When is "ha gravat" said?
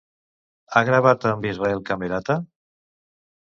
0.71-1.27